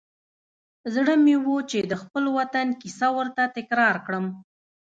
زړه 0.93 1.13
مې 1.23 1.35
و 1.45 1.47
چې 1.69 1.79
د 1.91 1.93
خپل 2.01 2.23
وطن 2.37 2.67
کیسه 2.81 3.07
ورته 3.17 3.43
تکرار 3.57 3.95
کړم. 4.05 4.25